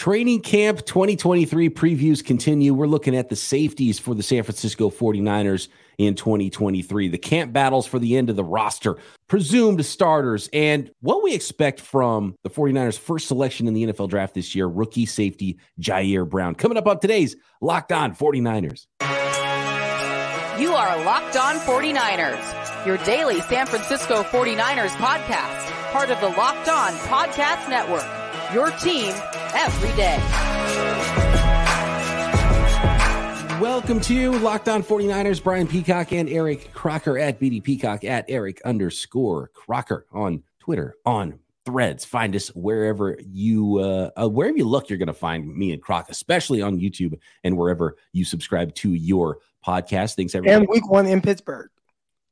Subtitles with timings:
[0.00, 2.72] Training camp 2023 previews continue.
[2.72, 7.86] We're looking at the safeties for the San Francisco 49ers in 2023, the camp battles
[7.86, 8.96] for the end of the roster,
[9.28, 14.32] presumed starters, and what we expect from the 49ers' first selection in the NFL draft
[14.32, 16.54] this year, rookie safety Ji'Ayir Brown.
[16.54, 18.86] Coming up on today's Locked On 49ers.
[20.58, 26.70] You are Locked On 49ers, your daily San Francisco 49ers podcast, part of the Locked
[26.70, 28.06] On Podcast Network.
[28.54, 29.14] Your team
[29.54, 30.18] every day.
[33.60, 35.42] Welcome to Locked On 49ers.
[35.42, 41.38] Brian Peacock and Eric Crocker at BD Peacock at Eric underscore Crocker on Twitter, on
[41.66, 42.04] threads.
[42.04, 45.82] Find us wherever you uh, uh, wherever you look, you're going to find me and
[45.82, 50.16] Croc, especially on YouTube and wherever you subscribe to your podcast.
[50.16, 50.60] Thanks everyone.
[50.60, 51.70] And week one in Pittsburgh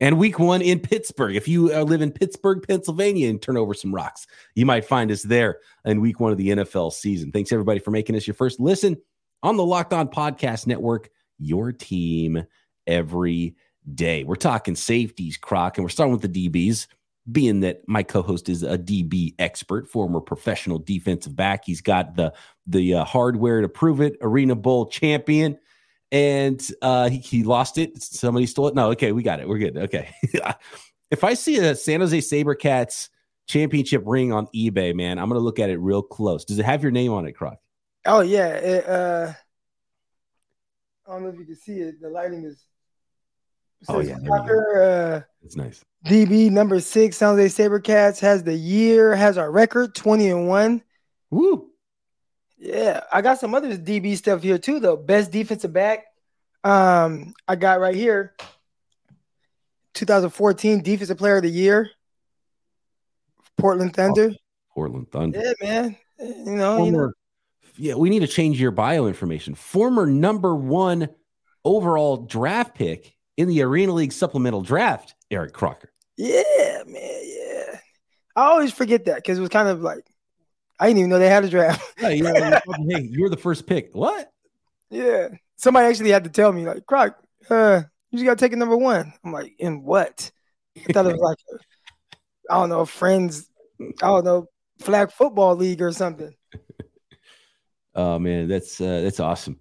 [0.01, 1.37] and week one in Pittsburgh.
[1.37, 5.11] If you uh, live in Pittsburgh, Pennsylvania, and turn over some rocks, you might find
[5.11, 7.33] us there in week one of the NFL season.
[7.33, 8.97] Thanks everybody for making us your first listen
[9.43, 12.45] on the Locked On Podcast Network, your team
[12.87, 13.57] every
[13.95, 14.25] day.
[14.25, 16.87] We're talking safeties, Croc, and we're starting with the DBs.
[17.31, 22.33] Being that my co-host is a DB expert, former professional defensive back, he's got the
[22.67, 24.17] the uh, hardware to prove it.
[24.23, 25.59] Arena Bowl champion
[26.11, 28.03] and uh, he, he, lost it.
[28.03, 28.75] Somebody stole it.
[28.75, 29.49] No, okay, we got it.
[29.49, 29.77] We're good.
[29.77, 30.09] Okay.
[31.11, 33.09] if I see a San Jose SaberCats
[33.47, 36.45] championship ring on eBay, man, I'm gonna look at it real close.
[36.45, 37.59] Does it have your name on it, Croc?
[38.07, 38.49] Oh yeah.
[38.49, 39.33] It, uh,
[41.07, 42.01] I don't know if you can see it.
[42.01, 42.65] The lighting is.
[43.89, 45.85] Oh yeah, uh, it's nice.
[46.05, 50.83] DB number six, San Jose SaberCats has the year, has our record, twenty and one.
[51.31, 51.71] Woo!
[52.59, 54.97] Yeah, I got some other DB stuff here too, though.
[54.97, 56.07] Best defensive back.
[56.65, 58.35] Um, I got right here.
[59.95, 61.91] 2014 Defensive Player of the Year.
[63.57, 64.31] Portland Thunder.
[64.33, 64.37] Oh,
[64.73, 65.41] Portland Thunder.
[65.41, 65.97] Yeah, man.
[66.21, 67.13] You know, Former, you know.
[67.77, 69.55] Yeah, we need to change your bio information.
[69.55, 71.09] Former number one
[71.65, 75.93] overall draft pick in the Arena League supplemental draft, Eric Crocker.
[76.17, 77.21] Yeah, man.
[77.23, 77.79] Yeah.
[78.35, 80.05] I always forget that because it was kind of like
[80.79, 81.95] I didn't even know they had a draft.
[82.01, 83.91] yeah, you know, hey, you were the first pick.
[83.93, 84.33] What?
[84.91, 85.29] Yeah.
[85.57, 87.19] Somebody actually had to tell me, like, Croc,
[87.51, 89.13] uh, you just got to take a number one.
[89.25, 90.31] I'm like, in what?
[90.77, 91.39] I thought it was like,
[92.51, 93.51] I don't know, friends,
[93.81, 94.47] I don't know,
[94.79, 96.35] flag football league or something.
[97.95, 99.59] Oh man, that's uh, that's awesome.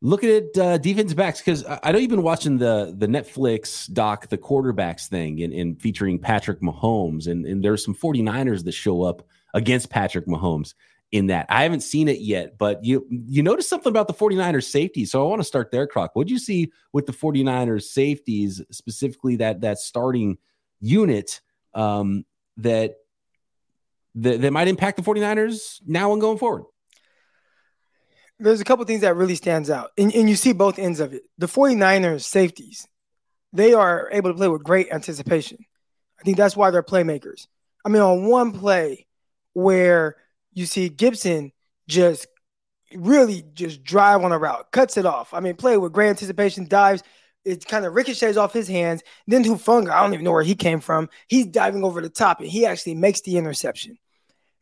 [0.00, 4.26] Looking at uh, defense backs because I know you've been watching the the Netflix doc,
[4.26, 9.02] the quarterbacks thing, and, and featuring Patrick Mahomes, and, and there's some 49ers that show
[9.02, 9.22] up
[9.58, 10.74] against Patrick Mahomes
[11.10, 11.46] in that.
[11.48, 15.04] I haven't seen it yet, but you you noticed something about the 49ers safety.
[15.04, 16.14] So I want to start there, Croc.
[16.14, 20.38] What do you see with the 49ers safeties, specifically that that starting
[20.80, 21.40] unit
[21.74, 22.24] um,
[22.58, 22.94] that,
[24.14, 26.64] that that might impact the 49ers now and going forward?
[28.38, 29.90] There's a couple things that really stands out.
[29.98, 31.24] And, and you see both ends of it.
[31.38, 32.86] The 49ers safeties,
[33.52, 35.58] they are able to play with great anticipation.
[36.20, 37.48] I think that's why they're playmakers.
[37.84, 39.07] I mean, on one play,
[39.58, 40.14] where
[40.52, 41.50] you see Gipson
[41.88, 42.28] just
[42.94, 45.34] really just drive on a route, cuts it off.
[45.34, 47.02] I mean, play with great anticipation, dives.
[47.44, 49.02] It kind of ricochets off his hands.
[49.26, 51.08] Then Hufanga, I don't even know where he came from.
[51.26, 53.98] He's diving over the top and he actually makes the interception.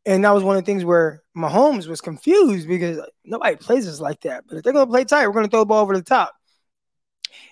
[0.07, 4.01] And that was one of the things where Mahomes was confused because nobody plays us
[4.01, 4.45] like that.
[4.49, 6.03] But if they're going to play tight, we're going to throw the ball over the
[6.03, 6.33] top.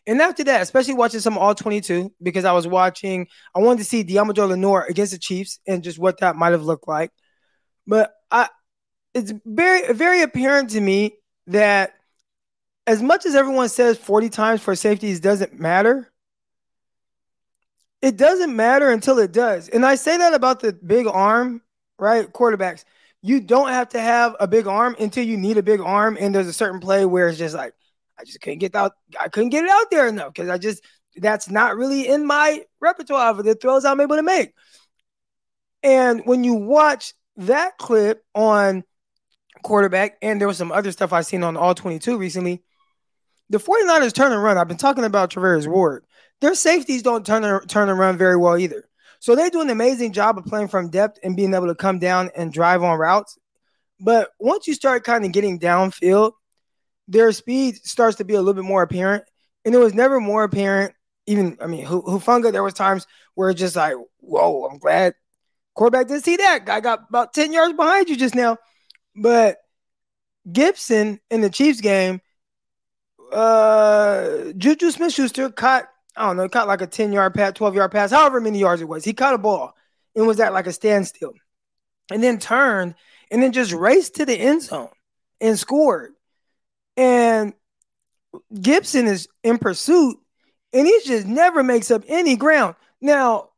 [0.06, 3.84] And after that, especially watching some all 22, because I was watching, I wanted to
[3.84, 7.10] see Deommodore Lenoir against the Chiefs and just what that might have looked like.
[7.86, 8.48] But I,
[9.12, 11.94] it's very, very apparent to me that
[12.86, 16.10] as much as everyone says 40 times for safeties doesn't matter,
[18.02, 19.68] it doesn't matter until it does.
[19.68, 21.62] And I say that about the big arm,
[21.98, 22.30] right?
[22.30, 22.84] Quarterbacks.
[23.22, 26.18] You don't have to have a big arm until you need a big arm.
[26.20, 27.72] And there's a certain play where it's just like,
[28.18, 30.84] I just couldn't get out, I couldn't get it out there enough because I just
[31.16, 34.52] that's not really in my repertoire for the throws I'm able to make.
[35.82, 38.84] And when you watch that clip on
[39.62, 42.62] quarterback, and there was some other stuff I've seen on all 22 recently.
[43.50, 44.58] The 49ers turn and run.
[44.58, 46.04] I've been talking about Charvarius Ward.
[46.40, 48.88] Their safeties don't turn and, turn and run very well either.
[49.20, 51.98] So they do an amazing job of playing from depth and being able to come
[51.98, 53.38] down and drive on routes.
[54.00, 56.32] But once you start kind of getting downfield,
[57.08, 59.24] their speed starts to be a little bit more apparent.
[59.64, 60.94] And it was never more apparent.
[61.26, 65.14] Even, I mean, Hufanga, there was times where it's just like, whoa, I'm glad
[65.74, 66.64] Quarterback didn't see that.
[66.64, 68.58] Guy got about 10 yards behind you just now.
[69.16, 69.58] But
[70.48, 72.20] Gipson in the Chiefs game,
[73.32, 77.74] uh, Juju Smith Schuster caught, I don't know, caught like a 10 yard pass, 12
[77.74, 79.04] yard pass, however many yards it was.
[79.04, 79.74] He caught a ball
[80.14, 81.32] and was at like a standstill
[82.10, 82.94] and then turned
[83.30, 84.90] and then just raced to the end zone.
[85.40, 86.12] and scored.
[86.96, 87.54] And
[88.52, 90.16] Gipson is in pursuit,
[90.72, 92.76] and he just never makes up any ground.
[93.00, 93.50] Now,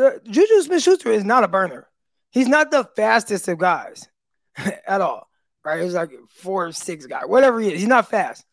[0.00, 1.86] the, Juju Smith Schuster is not a burner.
[2.30, 4.08] He's not the fastest of guys
[4.86, 5.28] at all,
[5.64, 5.82] right?
[5.82, 7.80] He's like four six guy, whatever he is.
[7.80, 8.44] He's not fast.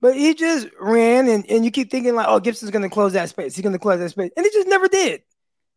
[0.00, 3.12] But he just ran, and, and you keep thinking, like, oh, Gipson's going to close
[3.12, 3.54] that space.
[3.54, 4.30] He's going to close that space.
[4.34, 5.22] And he just never did.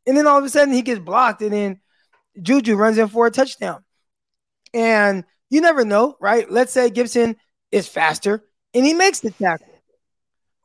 [0.05, 1.81] And then all of a sudden, he gets blocked, and then
[2.41, 3.83] Juju runs in for a touchdown.
[4.73, 6.49] And you never know, right?
[6.49, 7.35] Let's say Gipson
[7.71, 8.43] is faster
[8.73, 9.67] and he makes the tackle.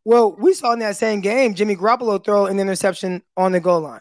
[0.04, 3.80] Well, we saw in that same game Jimmy Garoppolo throw an interception on the goal
[3.80, 4.00] line.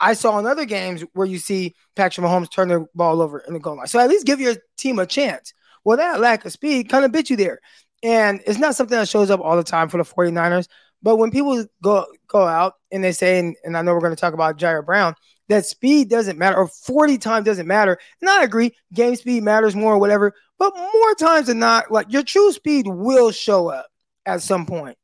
[0.00, 3.54] I saw in other games where you see Patrick Mahomes turn the ball over in
[3.54, 3.86] the goal line.
[3.86, 5.52] So at least give your team a chance.
[5.84, 7.60] Well, that lack of speed kind of bit you there.
[8.02, 10.68] And it's not something that shows up all the time for the 49ers.
[11.02, 14.14] But when people go go out and they say, and, and I know we're going
[14.14, 15.14] to talk about Ji'Ayir Brown,
[15.48, 17.98] that speed doesn't matter or 40 times doesn't matter.
[18.20, 22.12] And I agree, game speed matters more or whatever, but more times than not, like
[22.12, 23.86] your true speed will show up
[24.26, 24.96] at some point.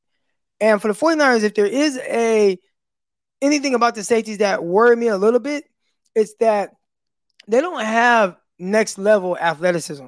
[0.61, 2.59] And for the 49ers, if there is a
[3.43, 5.65] anything about the safeties that worry me a little bit,
[6.15, 6.71] it's that
[7.49, 10.07] they don't have next level athleticism.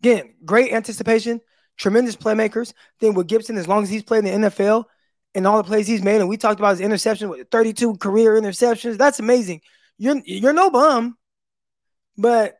[0.00, 1.40] Again, great anticipation,
[1.76, 2.72] tremendous playmakers.
[3.00, 4.84] Then with Gipson, as long as he's playing the NFL,
[5.34, 8.40] and all the plays he's made, and we talked about his interception with 32 career
[8.40, 8.96] interceptions.
[8.96, 9.60] That's amazing.
[9.98, 11.16] You're you're no bum,
[12.16, 12.58] but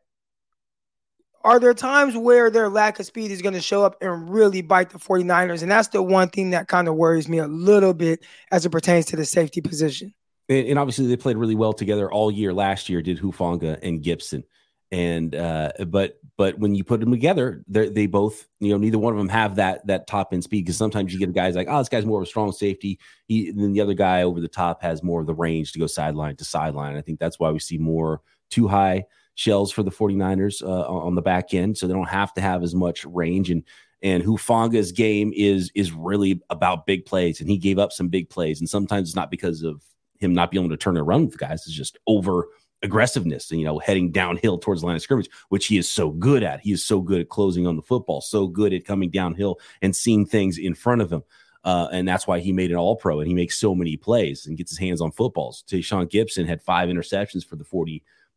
[1.45, 4.63] are there times where their lack of speed is going to show up and really
[4.63, 5.63] bite the 49ers?
[5.63, 8.71] And that's the one thing that kind of worries me a little bit as it
[8.71, 10.15] pertains to the safety position.
[10.49, 14.03] And, and obviously, they played really well together all year last year, did Hufanga and
[14.03, 14.45] Gipson
[14.91, 19.13] and uh, but but when you put them together, they both you know neither one
[19.13, 21.79] of them have that that top end speed because sometimes you get guys like oh
[21.79, 24.49] this guy's more of a strong safety, he, and then the other guy over the
[24.49, 26.97] top has more of the range to go sideline to sideline.
[26.97, 29.05] I think that's why we see more too high
[29.39, 32.63] shells for the 49ers uh, on the back end, so they don't have to have
[32.63, 33.65] as much range and.
[34.01, 38.31] And Hufanga's game is is really about big plays, and he gave up some big
[38.31, 38.61] plays.
[38.61, 39.83] And sometimes it's not because of
[40.21, 42.47] him not being able to turn and run with guys; it's just over
[42.83, 46.11] aggressiveness and you know heading downhill towards the line of scrimmage which he is so
[46.11, 49.11] good at he is so good at closing on the football so good at coming
[49.11, 51.23] downhill and seeing things in front of him
[51.65, 54.47] uh, and that's why he made an all pro and he makes so many plays
[54.47, 57.65] and gets his hands on footballs Tashaun Gipson had five interceptions for the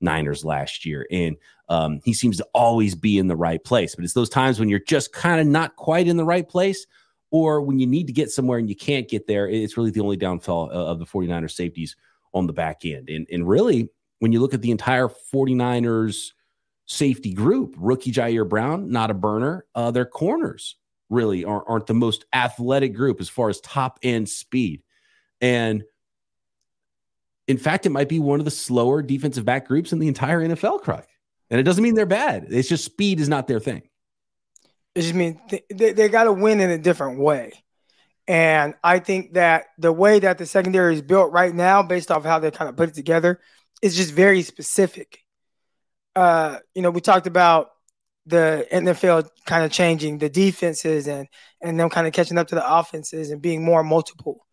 [0.01, 1.37] 49ers last year and
[1.69, 4.69] um, he seems to always be in the right place but it's those times when
[4.69, 6.85] you're just kind of not quite in the right place
[7.31, 10.01] or when you need to get somewhere and you can't get there it's really the
[10.01, 11.95] only downfall of the 49ers safeties
[12.33, 13.89] on the back end and, and really
[14.19, 16.31] when you look at the entire 49ers
[16.91, 19.65] safety group, rookie Ji'Ayir Brown, not a burner.
[19.73, 20.75] Uh, their corners
[21.09, 24.83] really aren't, aren't the most athletic group as far as top end speed.
[25.39, 25.83] And
[27.47, 30.41] in fact, it might be one of the slower defensive back groups in the entire
[30.41, 31.07] NFL, Croc.
[31.49, 32.47] And it doesn't mean they're bad.
[32.49, 33.83] It's just speed is not their thing.
[34.95, 35.39] It just means
[35.69, 37.53] they, they got to win in a different way.
[38.27, 42.23] And I think that the way that the secondary is built right now, based off
[42.23, 43.39] how they kind of put it together,
[43.81, 45.19] is just very specific.
[46.15, 47.71] Uh, you know, we talked about
[48.25, 51.27] the NFL kind of changing the defenses and
[51.61, 54.45] and them kind of catching up to the offenses and being more multiple.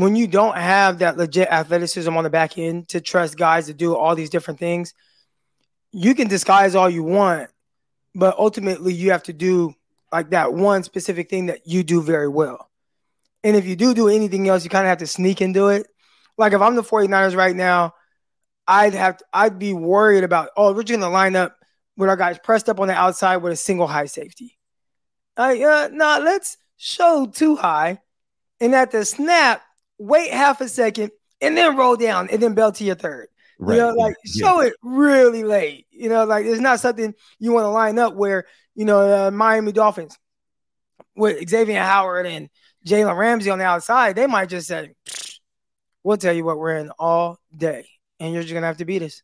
[0.00, 3.74] When you don't have that legit athleticism on the back end to trust guys to
[3.74, 4.94] do all these different things,
[5.92, 7.50] you can disguise all you want,
[8.14, 9.74] but ultimately you have to do
[10.10, 12.70] like that one specific thing that you do very well.
[13.44, 15.86] And if you do do anything else, you kind of have to sneak into it.
[16.38, 17.94] Like if I'm the 49ers right now
[18.66, 21.56] I'd have to, I'd be worried about oh we're just gonna line up
[21.96, 24.56] with our guys pressed up on the outside with a single high safety.
[25.36, 28.00] Uh, uh nah, let's show too high,
[28.60, 29.60] and at the snap,
[30.00, 33.28] wait half a second and then roll down and then belt to your third.
[33.58, 33.74] Right.
[33.74, 34.40] You know, like yeah.
[34.40, 35.86] show it really late.
[35.90, 39.30] You know, like it's not something you want to line up where you know uh,
[39.30, 40.18] Miami Dolphins
[41.14, 42.48] with Xavier Howard and
[42.86, 44.94] Jalen Ramsey on the outside, they might just say,
[46.02, 47.86] "We'll tell you what we're in all day."
[48.20, 49.22] and you're just gonna have to beat us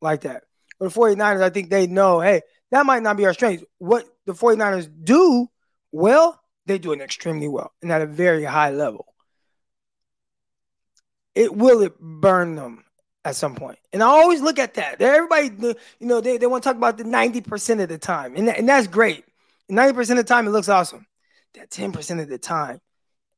[0.00, 0.44] like that.
[0.78, 3.64] But the 49ers, I think they know, hey, that might not be our strength.
[3.78, 5.48] What the 49ers do
[5.90, 9.06] well, they do it extremely well and at a very high level.
[11.38, 12.82] It will it burn them
[13.24, 13.78] at some point.
[13.92, 15.00] And I always look at that.
[15.00, 15.52] Everybody,
[16.00, 18.34] you know, they, they want to talk about the 90% of the time.
[18.34, 19.24] And, that, and that's great.
[19.70, 21.06] 90% of the time, it looks awesome.
[21.54, 22.80] That 10% of the time,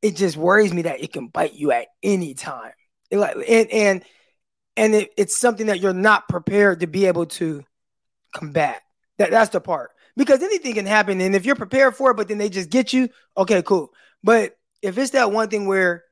[0.00, 2.72] it just worries me that it can bite you at any time.
[3.10, 4.04] It like and, and
[4.78, 7.62] and it, it's something that you're not prepared to be able to
[8.32, 8.80] combat.
[9.18, 12.28] That that's the part because anything can happen, and if you're prepared for it, but
[12.28, 13.92] then they just get you, okay, cool.
[14.22, 16.04] But if it's that one thing where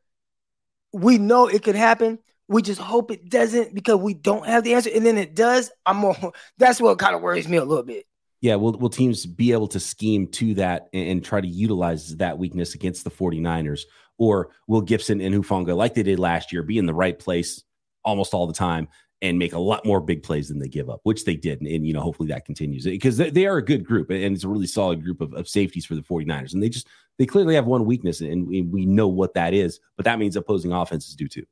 [0.92, 2.18] we know it could happen,
[2.48, 5.70] we just hope it doesn't because we don't have the answer, and then it does.
[5.84, 6.16] I'm more.
[6.58, 8.06] That's what kind of worries me a little bit.
[8.40, 12.16] Yeah, will will teams be able to scheme to that and, and, try to utilize
[12.16, 13.82] that weakness against the 49ers?
[14.16, 17.62] Or will Gipson and Hufanga, like they did last year, be in the right place
[18.04, 18.88] almost all the time
[19.20, 21.60] and make a lot more big plays than they give up, which they did.
[21.60, 24.34] And, and you know, hopefully that continues because they, they, are a good group and
[24.34, 26.54] it's a really solid group of, of, safeties for the 49ers.
[26.54, 26.86] And they just,
[27.18, 30.36] they clearly have one weakness and we, we know what that is, but that means
[30.36, 31.44] opposing offenses do too.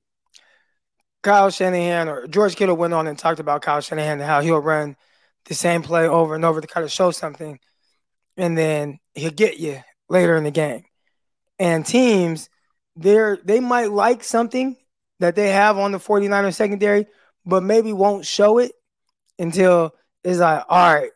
[1.23, 4.61] Kyle Shanahan or George Kittle went on and talked about Kyle Shanahan and how he'll
[4.61, 4.97] run
[5.47, 7.59] the same play over and over to kind of show something.
[8.37, 10.85] And then he'll get you later in the game.
[11.59, 12.49] And teams,
[12.95, 14.77] they're, they might like something
[15.19, 17.07] that they have on the 49ers secondary,
[17.45, 18.73] but maybe won't show it
[19.39, 21.11] until it's like, all right,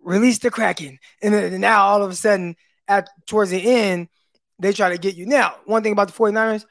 [0.00, 0.98] release the Kraken.
[1.20, 2.56] And then now all of a sudden,
[2.90, 4.08] at towards the end,
[4.58, 5.24] they try to get you.
[5.24, 6.66] Now, one thing about the 49ers,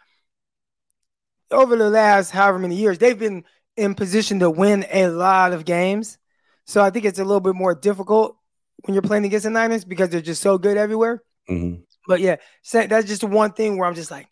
[1.49, 3.43] over the last however many years, they've been
[3.77, 6.17] in position to win a lot of games.
[6.65, 8.37] So I think it's a little bit more difficult
[8.83, 11.23] when you're playing against the Niners because they're just so good everywhere.
[11.49, 11.81] Mm-hmm.
[12.07, 12.35] But yeah,
[12.71, 14.27] that's just one thing where I'm just like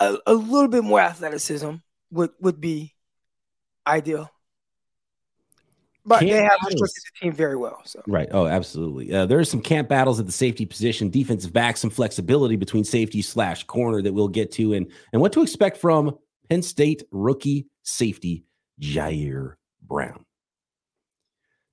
[0.00, 1.74] a, a little bit more athleticism
[2.10, 2.94] would would be
[3.86, 4.30] ideal.
[6.06, 7.80] But camp they have constructed the team very well.
[7.84, 8.28] So right.
[8.30, 9.12] Oh, absolutely.
[9.12, 12.84] Uh, there are some camp battles at the safety position, defensive back, some flexibility between
[12.84, 16.16] safety slash corner that we'll get to, and and what to expect from
[16.48, 18.44] Penn State rookie safety
[18.80, 20.25] Ji'Ayir Brown.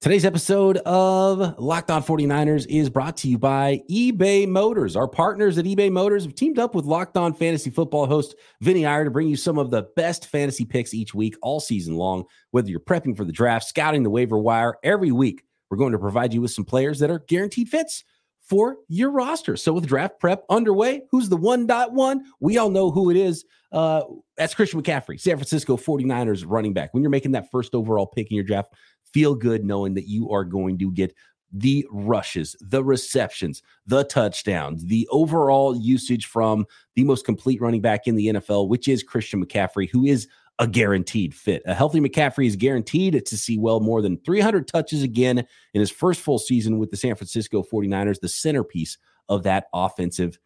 [0.03, 4.97] Today's episode of Locked On 49ers is brought to you by eBay Motors.
[4.97, 8.85] Our partners at eBay Motors have teamed up with Locked On Fantasy Football host Vinny
[8.85, 12.25] Iyer to bring you some of the best fantasy picks each week, all season long.
[12.51, 15.99] Whether you're prepping for the draft, scouting the waiver wire, every week we're going to
[15.99, 18.03] provide you with some players that are guaranteed fits
[18.41, 19.55] for your roster.
[19.55, 22.19] So with draft prep underway, who's the 1.1?
[22.41, 23.45] We all know who it is.
[23.71, 24.03] Uh,
[24.37, 26.93] that's Christian McCaffrey, San Francisco 49ers running back.
[26.93, 28.73] When you're making that first overall pick in your draft,
[29.13, 31.13] feel good knowing that you are going to get
[31.53, 36.65] the rushes, the receptions, the touchdowns, the overall usage from
[36.95, 40.27] the most complete running back in the NFL, which is Christian McCaffrey, who is
[40.59, 41.61] a guaranteed fit.
[41.65, 45.39] A healthy McCaffrey is guaranteed to see well more than 300 touches again
[45.73, 48.97] in his first full season with the San Francisco 49ers, the centerpiece
[49.29, 50.39] of that offensive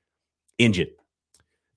[0.59, 0.89] engine.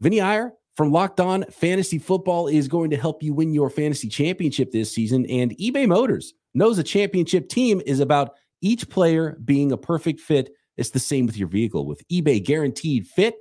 [0.00, 4.08] Vinny Iyer from Locked On Fantasy Football is going to help you win your fantasy
[4.08, 9.72] championship this season, and eBay Motors knows a championship team is about each player being
[9.72, 10.50] a perfect fit.
[10.76, 13.36] It's the same with your vehicle with eBay guaranteed fit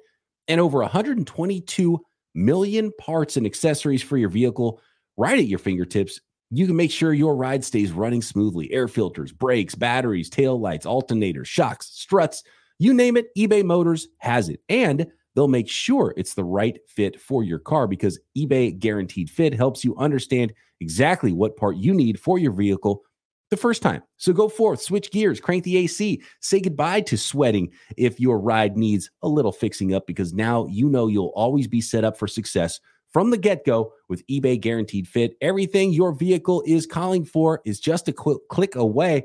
[0.47, 1.99] and over 122
[2.35, 4.81] million parts and accessories for your vehicle
[5.17, 6.19] right at your fingertips.
[6.51, 8.71] You can make sure your ride stays running smoothly.
[8.71, 12.43] Air filters, brakes, batteries, tail lights, alternators, shocks, struts,
[12.79, 14.61] you name it, eBay Motors has it.
[14.69, 15.07] And
[15.39, 19.85] they'll make sure it's the right fit for your car because eBay Guaranteed Fit helps
[19.85, 23.03] you understand exactly what part you need for your vehicle
[23.49, 24.03] the first time.
[24.17, 28.75] So go forth, switch gears, crank the AC, say goodbye to sweating if your ride
[28.75, 32.27] needs a little fixing up because now you know you'll always be set up for
[32.27, 32.81] success
[33.13, 35.35] from the get go with eBay Guaranteed Fit.
[35.39, 39.23] Everything your vehicle is calling for is just a quick click away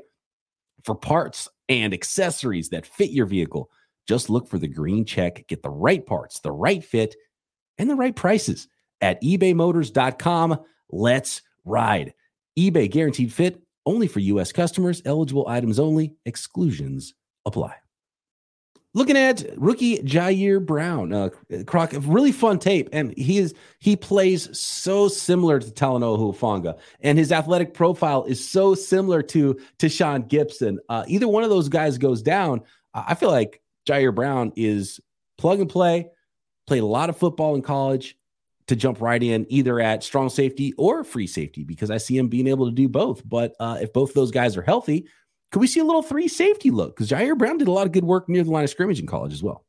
[0.85, 3.69] for parts and accessories that fit your vehicle.
[4.07, 7.15] Just look for the green check, get the right parts, the right fit,
[7.77, 8.67] and the right prices
[9.01, 10.59] at ebaymotors.com.
[10.91, 12.13] Let's ride.
[12.57, 14.51] eBay Guaranteed Fit only for U.S.
[14.51, 17.13] customers, eligible items only, exclusions
[17.45, 17.75] apply.
[18.93, 21.29] Looking at rookie Ji'Ayir Brown, uh,
[21.67, 27.17] Croc, really fun tape, and he is he plays so similar to Talanoa Hufanga, and
[27.17, 30.77] his athletic profile is so similar to Tashaun Gipson.
[30.87, 32.61] Uh, either one of those guys goes down,
[32.93, 34.99] I feel like Ji'Ayir Brown is
[35.37, 36.09] plug and play.
[36.67, 38.17] Played a lot of football in college,
[38.67, 42.27] to jump right in either at strong safety or free safety because I see him
[42.27, 43.27] being able to do both.
[43.27, 45.07] But uh, if both those guys are healthy,
[45.51, 46.95] could we see a little three safety look?
[46.95, 49.05] Because Ji'Ayir Brown did a lot of good work near the line of scrimmage in
[49.05, 49.65] college as well.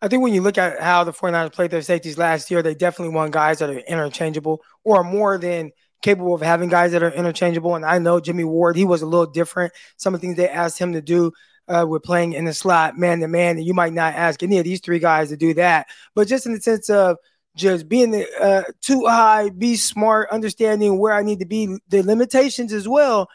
[0.00, 2.74] I think when you look at how the 49ers played their safeties last year, they
[2.74, 5.70] definitely want guys that are interchangeable or more than
[6.02, 7.76] capable of having guys that are interchangeable.
[7.76, 9.72] And I know Jimmy Ward, he was a little different.
[9.96, 11.32] Some of the things they asked him to do
[11.68, 14.58] uh, with playing in the slot, man to man, and you might not ask any
[14.58, 15.86] of these three guys to do that.
[16.14, 17.16] But just in the sense of
[17.54, 22.72] just being uh, too high, be smart, understanding where I need to be, the limitations
[22.72, 23.28] as well.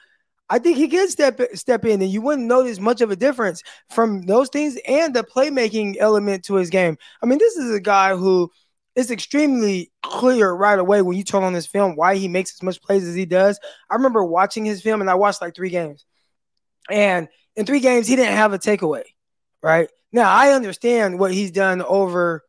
[0.50, 3.64] I think he can step step in, and you wouldn't notice much of a difference
[3.90, 6.98] from those things and the playmaking element to his game.
[7.22, 8.50] I mean, this is a guy who
[8.96, 12.64] is extremely clear right away when you turn on this film why he makes as
[12.64, 13.60] much plays as he does.
[13.90, 16.06] I remember watching his film, and I watched like three games,
[16.90, 19.04] and in three games he didn't have a takeaway.
[19.62, 22.44] Right now, I understand what he's done over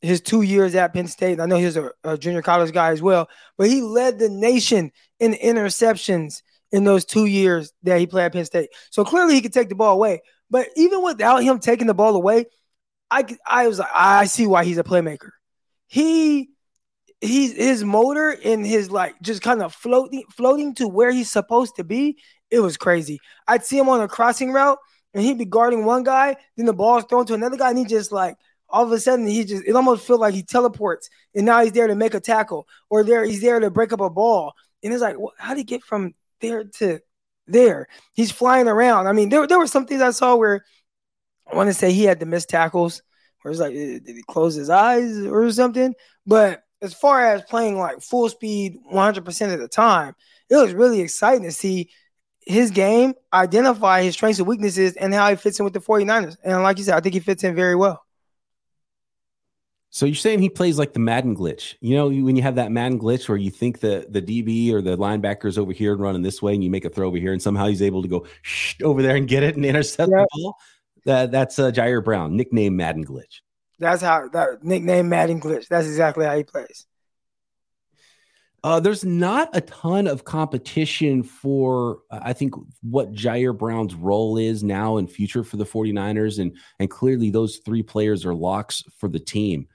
[0.00, 1.40] his two years at Penn State.
[1.40, 4.28] I know he was a, a, junior college guy as well, but he led the
[4.28, 8.68] nation in interceptions in those two years that he played at Penn State.
[8.90, 10.20] So clearly he could take the ball away.
[10.50, 12.46] But even without him taking the ball away,
[13.10, 15.30] I I was like, I see why he's a playmaker.
[15.86, 16.50] He
[17.20, 21.76] he's his motor and his like just kind of floating floating to where he's supposed
[21.76, 22.18] to be.
[22.54, 23.18] It was crazy.
[23.48, 24.78] I'd see him on a crossing route
[25.12, 27.84] and he'd be guarding one guy, then the ball's thrown to another guy, and he
[27.84, 28.36] just like
[28.68, 31.72] all of a sudden he just it almost feels like he teleports and now he's
[31.72, 34.52] there to make a tackle or there he's there to break up a ball.
[34.84, 37.00] And it's like, how did he get from there to
[37.48, 37.88] there?
[38.12, 39.08] He's flying around.
[39.08, 40.64] I mean, there, there were some things I saw where
[41.50, 43.02] I want to say he had to miss tackles,
[43.44, 45.92] or it's like, did he close his eyes or something?
[46.24, 50.14] But as far as playing like full speed 100% of the time,
[50.50, 51.90] it was really exciting to see
[52.46, 56.36] his game, identify his strengths and weaknesses, and how he fits in with the 49ers.
[56.44, 58.04] And like you said, I think he fits in very well.
[59.90, 61.76] So you're saying he plays like the Madden glitch?
[61.80, 64.82] You know, when you have that Madden glitch where you think the the DB or
[64.82, 67.16] the linebacker is over here and running this way, and you make a throw over
[67.16, 68.26] here, and somehow he's able to go
[68.82, 70.56] over there and get it and intercept the ball.
[71.04, 73.40] That that's uh, Ji'Ayir Brown, nickname Madden glitch.
[73.78, 75.68] That's how that nickname Madden glitch.
[75.68, 76.86] That's exactly how he plays.
[78.64, 84.38] Uh, there's not a ton of competition for, uh, I think, what Ji'Ayir Brown's role
[84.38, 86.40] is now and future for the 49ers.
[86.40, 89.68] And, and clearly, those three players are locks for the team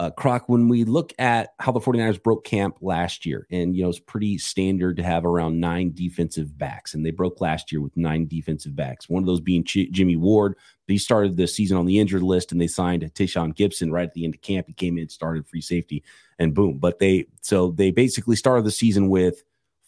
[0.00, 3.82] uh, Croc, when we look at how the 49ers broke camp last year, and you
[3.82, 7.82] know, it's pretty standard to have around nine defensive backs, and they broke last year
[7.82, 9.10] with nine defensive backs.
[9.10, 10.56] One of those being Ch- Jimmy Ward.
[10.86, 14.14] He started the season on the injured list, and they signed Tashaun Gipson right at
[14.14, 14.68] the end of camp.
[14.68, 16.02] He came in, started free safety,
[16.38, 16.78] and boom.
[16.78, 19.42] But they so they basically started the season with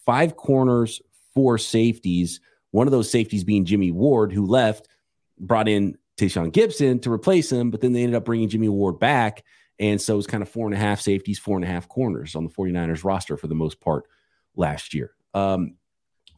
[0.04, 1.00] five corners,
[1.32, 2.38] four safeties.
[2.70, 4.88] One of those safeties being Jimmy Ward, who left,
[5.38, 9.00] brought in Tashaun Gipson to replace him, but then they ended up bringing Jimmy Ward
[9.00, 9.42] back
[9.82, 12.36] and so it's kind of four and a half safeties, four and a half corners
[12.36, 14.04] on the 49ers roster for the most part
[14.54, 15.10] last year.
[15.34, 15.74] Um,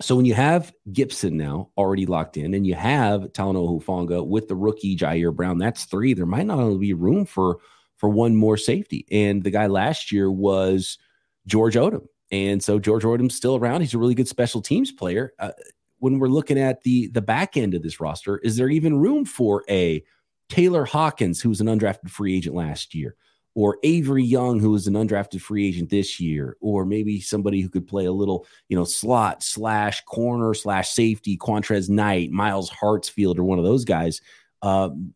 [0.01, 4.49] so when you have Gipson now already locked in, and you have Talanoa Hufanga with
[4.49, 6.15] the rookie Ji'Ayir Brown, that's three.
[6.15, 7.59] There might not only be room for
[7.97, 9.07] for one more safety.
[9.11, 10.99] And the guy last year was
[11.47, 12.07] George Odum.
[12.33, 13.83] and so George Odum's still around.
[13.83, 15.33] He's a really good special teams player.
[15.39, 15.53] Uh,
[15.99, 19.25] when we're looking at the the back end of this roster, is there even room
[19.25, 20.03] for a
[20.49, 23.17] Tayler Hawkins, who was an undrafted free agent last year?
[23.57, 27.69] Or Avery Young, who is an undrafted free agent this year, or maybe somebody who
[27.69, 33.39] could play a little, you know, slot slash corner slash safety, Qwuantrezz Knight, Myles Hartsfield,
[33.39, 34.21] or one of those guys.
[34.61, 35.15] Um,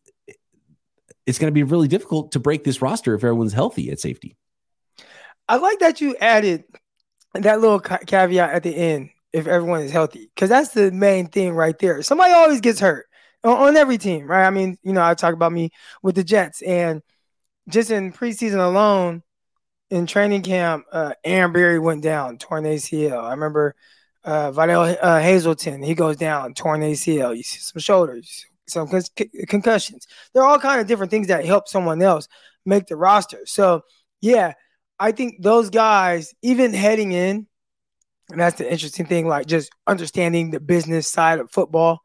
[1.25, 4.37] it's going to be really difficult to break this roster if everyone's healthy at safety.
[5.49, 6.63] I like that you added
[7.33, 11.51] that little caveat at the end if everyone is healthy, because that's the main thing
[11.51, 12.01] right there.
[12.03, 13.05] Somebody always gets hurt
[13.43, 14.47] on, on every team, right?
[14.47, 15.71] I mean, you know, I talk about me
[16.01, 17.01] with the Jets and–
[17.69, 19.23] just in preseason alone,
[19.89, 23.23] in training camp, uh, Aaron Berry went down, torn ACL.
[23.23, 23.75] I remember
[24.23, 27.35] uh, Vidal uh, Hazelton, he goes down, torn ACL.
[27.35, 29.01] You see some shoulders, some con-
[29.47, 30.07] concussions.
[30.33, 32.27] There are all kind of different things that help someone else
[32.65, 33.41] make the roster.
[33.45, 33.81] So,
[34.21, 34.53] yeah,
[34.99, 37.47] I think those guys, even heading in,
[38.29, 42.01] and that's the interesting thing, like just understanding the business side of football,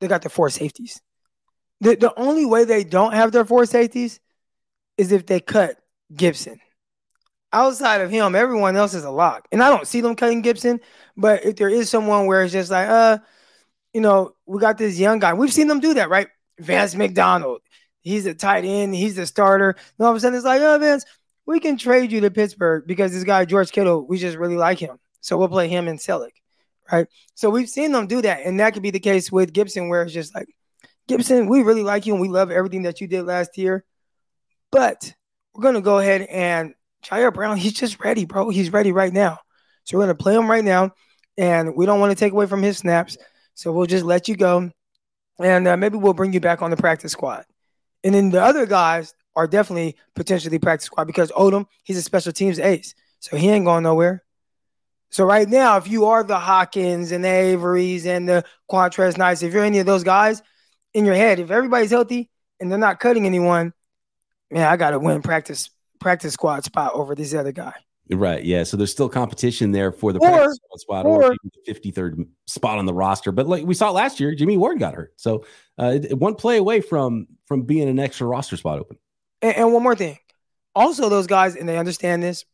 [0.00, 1.00] they got their four safeties.
[1.80, 4.20] The, the only way they don't have their four safeties
[4.98, 5.76] is if they cut
[6.12, 6.58] Gipson.
[7.50, 9.48] Outside of him, everyone else is a lock.
[9.50, 10.80] And I don't see them cutting Gipson,
[11.16, 13.18] but if there is someone where it's just like, uh,
[13.94, 15.32] you know, we got this young guy.
[15.32, 16.28] We've seen them do that, right?
[16.58, 17.62] Vance McDonald.
[18.02, 19.70] He's a tight end, he's a starter.
[19.70, 21.04] And all of a sudden it's like, oh Vance,
[21.46, 24.78] we can trade you to Pittsburgh because this guy, George Kittle, we just really like
[24.78, 24.98] him.
[25.20, 26.32] So we'll play him and Celek.
[26.90, 27.06] Right.
[27.34, 28.40] So we've seen them do that.
[28.44, 30.48] And that could be the case with Gipson, where it's just like,
[31.08, 33.84] Gipson, we really like you and we love everything that you did last year.
[34.70, 35.14] But
[35.54, 38.50] we're gonna go ahead and Ji'Ayir Brown, he's just ready, bro.
[38.50, 39.38] He's ready right now.
[39.84, 40.92] So we're gonna play him right now,
[41.36, 43.16] and we don't want to take away from his snaps.
[43.54, 44.70] So we'll just let you go,
[45.38, 47.44] and uh, maybe we'll bring you back on the practice squad.
[48.04, 52.32] And then the other guys are definitely potentially practice squad because Odum, he's a special
[52.32, 54.22] teams ace, so he ain't going nowhere.
[55.10, 59.42] So right now, if you are the Hawkins and the Averys and the Qwuantrezz Knights,
[59.42, 60.42] if you're any of those guys
[60.92, 63.72] in your head, if everybody's healthy and they're not cutting anyone,
[64.50, 67.74] man, I got to win practice practice squad spot over this other guy.
[68.10, 68.42] Right.
[68.42, 68.62] Yeah.
[68.62, 72.86] So there's still competition there for the or, spot or, or the 53rd spot on
[72.86, 73.32] the roster.
[73.32, 75.12] But like we saw last year, Jimmy Ward got hurt.
[75.16, 75.44] So
[75.76, 78.96] uh, one play away from from being an extra roster spot open.
[79.42, 80.18] And, and one more thing.
[80.74, 82.44] Also, those guys, and they understand this,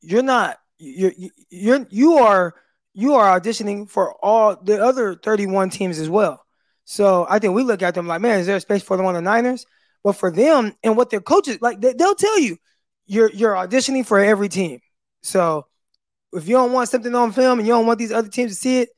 [0.00, 1.12] you're not you're
[1.48, 2.54] you're you are
[2.92, 6.44] you are auditioning for all the other 31 teams as well.
[6.84, 9.06] So I think we look at them like, man, is there a space for them
[9.06, 9.64] on the Niners?
[10.04, 12.58] But for them and what their coaches like, they, will tell you
[13.06, 14.80] you're you're auditioning for every team.
[15.22, 15.66] So
[16.32, 18.56] if you don't want something on film and you don't want these other teams to
[18.56, 18.90] see it,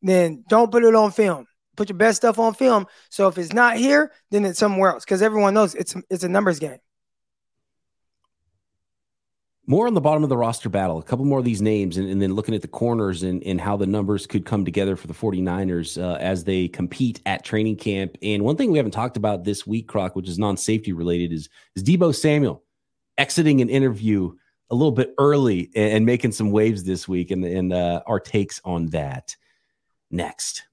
[0.00, 1.46] then don't put it on film.
[1.76, 2.86] Put your best stuff on film.
[3.10, 6.28] So if it's not here, then it's somewhere else because everyone knows it's it's a
[6.28, 6.78] numbers game.
[9.66, 12.06] More on the bottom of the roster battle, a couple more of these names, and,
[12.08, 15.06] and then looking at the corners and, and how the numbers could come together for
[15.06, 18.18] the 49ers uh, as they compete at training camp.
[18.20, 21.32] And one thing we haven't talked about this week, Croc, which is non safety related,
[21.32, 22.62] is, is Deebo Samuel
[23.16, 24.34] exiting an interview
[24.70, 28.20] a little bit early and, and making some waves this week, and, and uh, our
[28.20, 29.34] takes on that
[30.10, 30.64] next.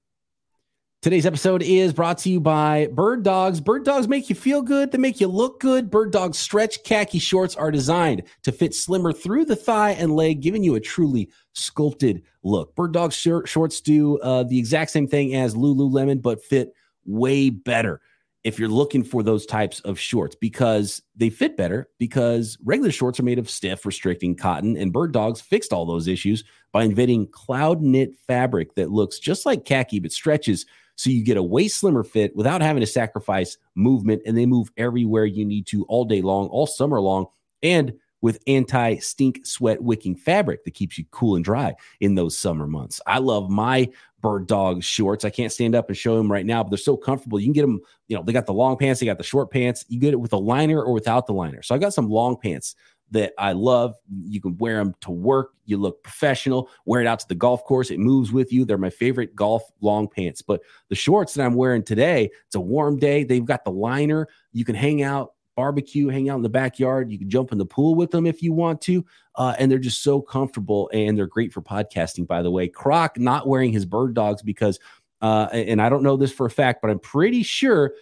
[1.02, 3.60] Today's episode is brought to you by Bird Dogs.
[3.60, 5.90] Bird Dogs make you feel good, they make you look good.
[5.90, 10.42] Bird Dogs stretch khaki shorts are designed to fit slimmer through the thigh and leg,
[10.42, 12.76] giving you a truly sculpted look.
[12.76, 16.72] Bird Dogs shorts do uh, the exact same thing as Lululemon, but fit
[17.04, 18.00] way better
[18.44, 23.18] if you're looking for those types of shorts because they fit better because regular shorts
[23.18, 27.26] are made of stiff restricting cotton and bird dogs fixed all those issues by inventing
[27.28, 31.68] cloud knit fabric that looks just like khaki but stretches so you get a way
[31.68, 36.04] slimmer fit without having to sacrifice movement and they move everywhere you need to all
[36.04, 37.26] day long all summer long
[37.62, 42.38] and with anti stink sweat wicking fabric that keeps you cool and dry in those
[42.38, 43.00] summer months.
[43.06, 43.90] I love my
[44.22, 45.24] bird dog shorts.
[45.24, 47.40] I can't stand up and show them right now, but they're so comfortable.
[47.40, 49.50] You can get them, you know, they got the long pants, they got the short
[49.50, 49.84] pants.
[49.88, 51.62] You get it with a liner or without the liner.
[51.62, 52.76] So I got some long pants
[53.12, 53.94] that I love.
[54.24, 55.52] You can wear them to work.
[55.66, 56.68] You look professional.
[56.84, 57.90] Wear it out to the golf course.
[57.90, 58.64] It moves with you.
[58.64, 60.42] They're my favorite golf long pants.
[60.42, 63.24] But the shorts that I'm wearing today, it's a warm day.
[63.24, 64.28] They've got the liner.
[64.52, 67.12] You can hang out barbecue, hang out in the backyard.
[67.12, 69.04] You can jump in the pool with them if you want to.
[69.36, 72.68] Uh, and they're just so comfortable and they're great for podcasting, by the way.
[72.68, 74.80] Croc not wearing his bird dogs because,
[75.20, 77.92] uh, and I don't know this for a fact, but I'm pretty sure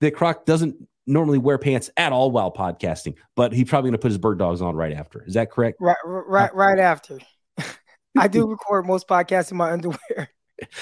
[0.00, 0.76] that Croc doesn't
[1.08, 4.38] normally wear pants at all while podcasting, but he's probably going to put his bird
[4.38, 5.24] dogs on right after.
[5.24, 5.78] Is that correct?
[5.80, 7.18] Right, right, right after.
[8.18, 9.98] I do record most podcasts in my underwear.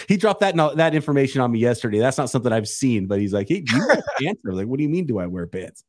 [0.09, 1.99] He dropped that that information on me yesterday.
[1.99, 4.67] That's not something I've seen, but he's like, "Hey, do you wear pants?" I'm like,
[4.67, 5.05] "What do you mean?
[5.05, 5.85] Do I wear pants?"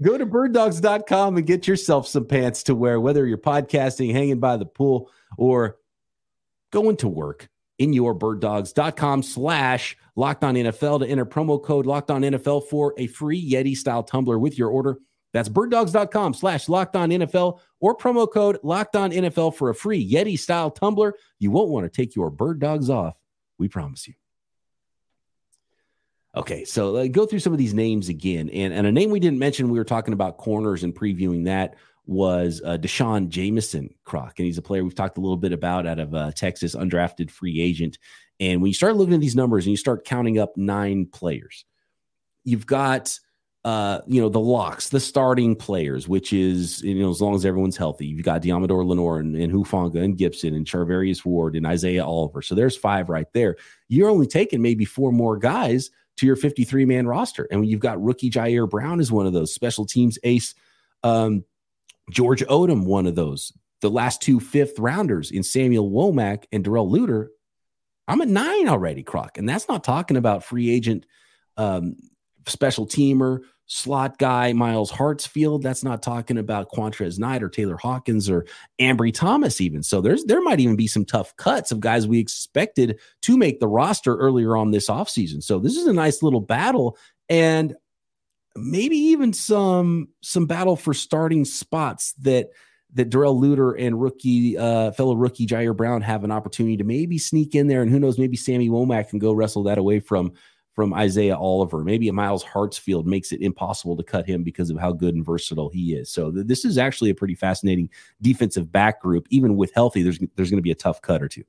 [0.00, 4.56] Go to birddogs.com and get yourself some pants to wear, whether you're podcasting, hanging by
[4.56, 5.78] the pool, or
[6.70, 12.10] going to work in your birddogs.com slash locked on NFL to enter promo code locked
[12.10, 14.98] on NFL for a free Yeti style tumbler with your order.
[15.32, 20.08] That's birddogs.com slash locked on NFL or promo code locked on NFL for a free
[20.08, 21.14] Yeti style tumbler.
[21.38, 23.16] You won't want to take your bird dogs off.
[23.58, 24.14] We promise you.
[26.34, 29.20] Okay, so uh, go through some of these names again, and and a name we
[29.20, 29.68] didn't mention.
[29.68, 34.56] We were talking about corners and previewing that was uh, D'Shawn Jamison Croc, and he's
[34.56, 37.98] a player we've talked a little bit about out of uh, Texas, undrafted free agent.
[38.42, 41.64] And when you start looking at these numbers and you start counting up nine players,
[42.42, 43.16] you've got
[43.64, 47.46] uh, you know, the locks, the starting players, which is, you know, as long as
[47.46, 51.64] everyone's healthy, you've got Deommodore Lenoir and, and Hufanga and Gipson and Charvarius Ward and
[51.64, 52.42] Isaiah Oliver.
[52.42, 53.56] So there's five right there.
[53.86, 57.46] You're only taking maybe four more guys to your 53 man roster.
[57.52, 60.56] And you've got rookie Ji'Ayir Brown is one of those special teams ace,
[61.04, 61.44] um,
[62.10, 66.90] George Odum, one of those, the last two fifth rounders in Samuel Womack and Darrell
[66.90, 67.28] Luter.
[68.08, 69.38] I'm a nine already, Croc.
[69.38, 71.06] And that's not talking about free agent
[71.56, 71.96] um,
[72.46, 75.62] special teamer slot guy Myles Hartsfield.
[75.62, 78.44] That's not talking about Qwuantrezz Knight or Tayler Hawkins or
[78.80, 79.82] Ambry Thomas even.
[79.82, 83.60] So there's there might even be some tough cuts of guys we expected to make
[83.60, 85.42] the roster earlier on this offseason.
[85.42, 87.74] So this is a nice little battle and
[88.54, 92.48] maybe even some some battle for starting spots that
[92.94, 97.18] that Darrell Luter and rookie uh, fellow rookie Ji'Ayir Brown have an opportunity to maybe
[97.18, 100.32] sneak in there, and who knows, maybe Sammy Womack can go wrestle that away from
[100.74, 101.84] from Isaiah Oliver.
[101.84, 105.24] Maybe a Myles Hartsfield makes it impossible to cut him because of how good and
[105.24, 106.10] versatile he is.
[106.10, 109.26] So th- this is actually a pretty fascinating defensive back group.
[109.30, 111.44] Even with healthy, there's there's going to be a tough cut or two.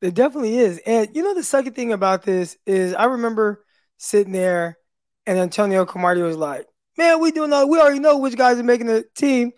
[0.00, 0.80] There definitely is.
[0.84, 3.64] And you know the second thing about this is I remember
[3.98, 4.78] sitting there
[5.26, 6.66] and Antonio Cromartie was like,
[6.98, 9.52] Man, we doing all we already know which guys are making the team.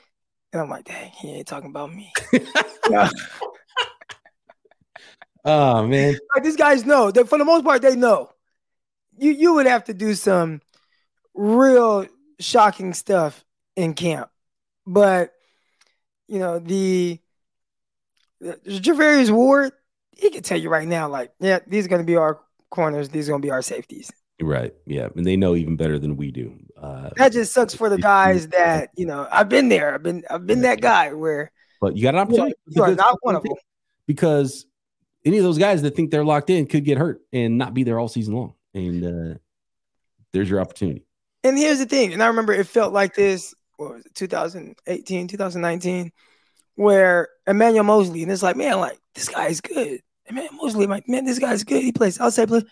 [0.55, 2.12] And I'm like, dang, he ain't talking about me.
[5.47, 8.31] Oh man, like these guys know that for the most part they know.
[9.19, 10.62] You you would have to do some
[11.35, 12.07] real
[12.40, 13.45] shocking stuff
[13.77, 14.31] in camp,
[14.87, 15.35] but
[16.29, 17.21] you know the,
[18.40, 19.73] the Charvarius Ward,
[20.17, 22.40] he can tell you right now, like, yeah, these are going to be our
[22.71, 24.11] corners, these are going to be our safeties.
[24.40, 24.75] Right.
[24.87, 25.09] Yeah.
[25.14, 26.59] And they know even better than we do.
[26.85, 29.94] Uh, that just sucks for the guys that, you know, I've been there.
[29.94, 31.51] I've been, I've been that guy where.
[31.81, 32.55] But you got an opportunity.
[32.66, 33.55] You, know, you are not one of them.
[34.07, 34.66] Because
[35.25, 37.85] any of those guys that think they're locked in could get hurt and not be
[37.85, 38.55] there all season long.
[38.75, 39.38] And uh,
[40.33, 41.05] there's your opportunity.
[41.42, 43.55] And here's the thing, and I remember it felt like this.
[43.77, 46.12] What was it, 2018, 2019,
[46.77, 50.01] where Emmanuel Moseley and it's like, man, like this guy is good.
[50.27, 51.83] Emmanuel Moseley, like, man, this guy's good.
[51.83, 52.62] He plays outside play.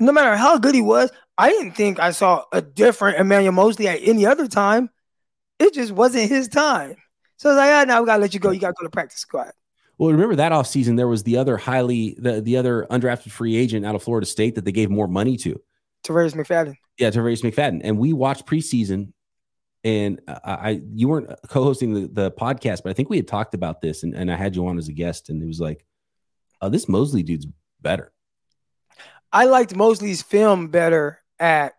[0.00, 3.88] No matter how good he was, I didn't think I saw a different Emmanuel Moseley
[3.88, 4.90] at any other time.
[5.58, 6.96] It just wasn't his time.
[7.36, 8.50] So I was like, ah, now we gotta let you go.
[8.50, 9.52] You gotta go to practice squad.
[9.98, 13.84] Well, remember that offseason, there was the other highly the, the other undrafted free agent
[13.84, 15.60] out of Florida State that they gave more money to.
[16.04, 16.74] Tarvarus McFadden.
[16.98, 17.82] Yeah, Tarvarus McFadden.
[17.84, 19.12] And we watched preseason
[19.84, 23.54] and I, I you weren't co-hosting the, the podcast, but I think we had talked
[23.54, 25.84] about this and, and I had you on as a guest, and it was like,
[26.60, 27.46] oh, this Moseley dude's
[27.80, 28.12] better.
[29.32, 31.74] I liked Moseley's film better at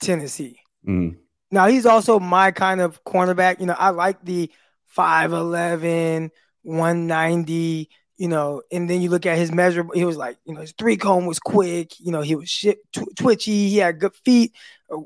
[0.00, 0.58] Tennessee.
[0.86, 1.16] Mm.
[1.50, 3.60] Now he's also my kind of cornerback.
[3.60, 4.50] You know, I like the
[4.96, 6.30] 5'11,
[6.62, 10.60] 190, you know, and then you look at his measure, he was like, you know,
[10.60, 14.14] his three cone was quick, you know, he was shit tw- twitchy, he had good
[14.24, 14.52] feet.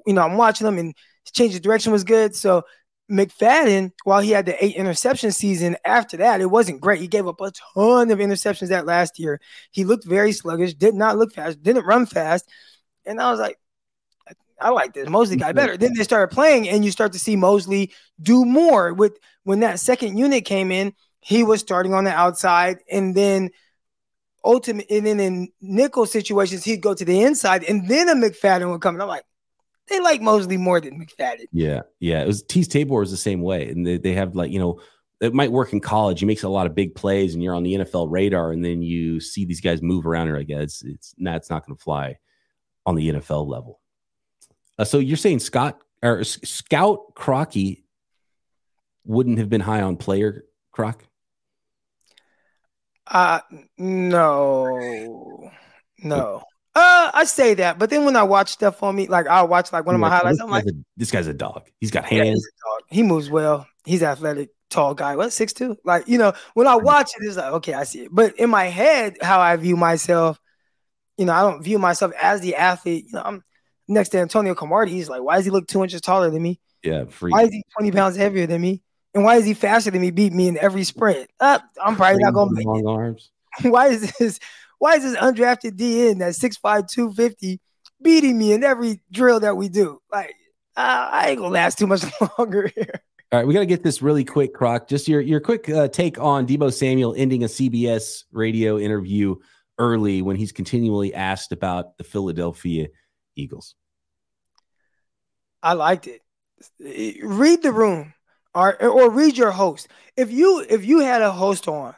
[0.06, 2.36] You know, I'm watching him and his change of direction was good.
[2.36, 2.64] So
[3.10, 7.00] McFadden, while he had the eight interception season after that, it wasn't great.
[7.00, 9.40] He gave up a ton of interceptions that last year.
[9.70, 12.48] He looked very sluggish, did not look fast, didn't run fast.
[13.06, 13.58] And I was like,
[14.60, 15.08] I like this.
[15.08, 15.76] Moseley got better.
[15.76, 18.92] Then they started playing, and you start to see Moseley do more.
[18.92, 23.50] With when that second unit came in, he was starting on the outside, and then
[24.44, 28.70] ultimate, and then in nickel situations, he'd go to the inside, and then a McFadden
[28.70, 28.96] would come.
[28.96, 29.24] And I'm like,
[29.88, 31.46] they like Moseley more than McFadden.
[31.52, 32.22] Yeah, yeah.
[32.22, 34.80] It was Teez Tabor is the same way, and they, they have like you know
[35.20, 36.20] it might work in college.
[36.20, 38.82] He makes a lot of big plays, and you're on the NFL radar, and then
[38.82, 40.28] you see these guys move around.
[40.28, 42.18] You're like, yeah, it's it's not it's not going to fly
[42.86, 43.80] on the NFL level.
[44.78, 47.84] Uh, so you're saying Scott or Scout Crocky
[49.04, 51.02] wouldn't have been high on player Croc?
[53.06, 53.40] Uh
[53.78, 55.50] no,
[56.04, 56.42] no.
[56.78, 59.72] Uh, I say that, but then when I watch stuff on me, like I'll watch
[59.72, 60.40] like one of my highlights.
[60.40, 61.68] I'm like, a, this guy's a dog.
[61.80, 62.46] He's got hands.
[62.46, 63.66] Yeah, he moves well.
[63.84, 65.16] He's athletic, tall guy.
[65.16, 65.76] What six two?
[65.84, 68.10] Like you know, when I watch it, it's like okay, I see it.
[68.12, 70.38] But in my head, how I view myself,
[71.16, 73.06] you know, I don't view myself as the athlete.
[73.06, 73.44] You know, I'm
[73.88, 74.92] next to Antonio Cromartie.
[74.92, 76.60] He's like, why does he look two inches taller than me?
[76.84, 77.32] Yeah, free.
[77.32, 78.82] Why is he 20 pounds heavier than me?
[79.14, 80.12] And why is he faster than me?
[80.12, 81.28] Beat me in every sprint.
[81.40, 82.86] Uh, I'm probably not gonna make long it.
[82.86, 83.30] arms.
[83.62, 84.38] why is this?
[84.78, 87.60] Why is this undrafted DN that's 6'5", 250
[88.00, 90.00] beating me in every drill that we do?
[90.12, 90.34] Like,
[90.76, 92.04] uh, I ain't gonna last too much
[92.38, 93.00] longer here.
[93.30, 94.88] All right, we got to get this really quick, Croc.
[94.88, 99.36] Just your your quick uh, take on Deebo Samuel ending a CBS radio interview
[99.78, 102.88] early when he's continually asked about the Philadelphia
[103.36, 103.74] Eagles.
[105.62, 106.22] I liked it.
[107.22, 108.14] Read the room,
[108.54, 109.88] or or read your host.
[110.16, 111.94] If you if you had a host on,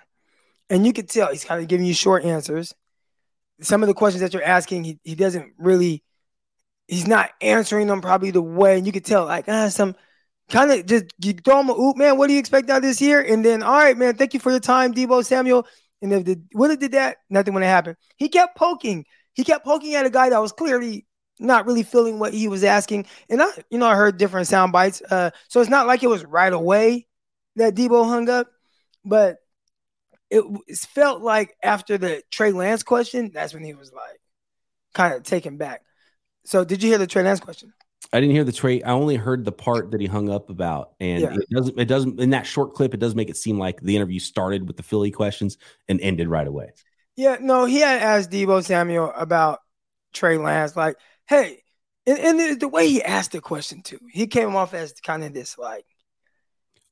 [0.71, 2.73] and you could tell he's kind of giving you short answers.
[3.61, 6.03] Some of the questions that you're asking, he, he doesn't really,
[6.89, 8.79] he's not answering them probably the way.
[8.79, 9.95] And you could tell, like, ah, some
[10.49, 12.17] kind of just you throw him a oop, man.
[12.17, 13.21] What do you expect out of this year?
[13.21, 15.67] And then, all right, man, thank you for your time, Deebo Samuel.
[16.01, 17.97] And if the it did that, nothing would have happened.
[18.17, 19.05] He kept poking.
[19.35, 21.07] He kept poking at a guy that was clearly
[21.39, 23.07] not really feeling what he was asking.
[23.29, 25.03] And I, you know, I heard different sound bites.
[25.03, 27.07] Uh, so it's not like it was right away
[27.57, 28.47] that Deebo hung up,
[29.05, 29.39] but
[30.31, 34.21] it, it felt like after the Trey Lance question, that's when he was like
[34.95, 35.83] kind of taken back.
[36.45, 37.73] So did you hear the Trey Lance question?
[38.13, 38.83] I didn't hear the Trey.
[38.83, 41.35] I only heard the part that he hung up about, and yeah.
[41.35, 41.79] it doesn't.
[41.79, 42.19] It doesn't.
[42.19, 44.83] In that short clip, it does make it seem like the interview started with the
[44.83, 46.71] Philly questions and ended right away.
[47.17, 49.61] Yeah, no, he had asked Deebo Samuel about
[50.13, 50.97] Trey Lance, like,
[51.29, 51.63] hey,
[52.07, 55.35] and, and the way he asked the question too, he came off as kind of
[55.35, 55.85] this like,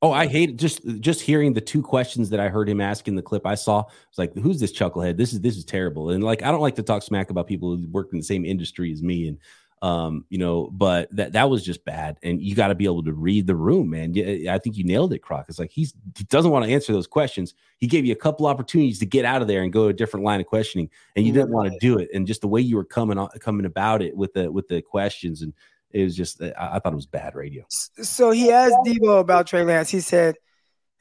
[0.00, 3.16] Oh, I hate just just hearing the two questions that I heard him ask in
[3.16, 3.84] the clip I saw.
[4.08, 5.16] It's like, who's this chucklehead?
[5.16, 6.11] This is this is terrible.
[6.11, 8.44] And like, I don't like to talk smack about people who work in the same
[8.44, 9.26] industry as me.
[9.26, 9.38] And
[9.82, 12.18] um, you know, but that that was just bad.
[12.22, 14.14] And you got to be able to read the room, man.
[14.48, 15.46] I think you nailed it, Croc.
[15.48, 17.54] It's like he's he doesn't want to answer those questions.
[17.78, 19.92] He gave you a couple opportunities to get out of there and go to a
[19.92, 22.08] different line of questioning, and you didn't want to do it.
[22.14, 24.82] And just the way you were coming on coming about it with the with the
[24.82, 25.52] questions and
[25.90, 27.64] it was just I, I thought it was bad radio.
[27.68, 29.90] So he asked Deebo about Trey Lance.
[29.90, 30.37] He said,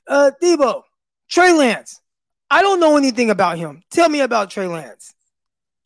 [0.08, 0.84] uh, Deebo,
[1.30, 2.02] Trey Lance,
[2.50, 3.84] I don't know anything about him.
[3.92, 5.14] Tell me about Trey Lance.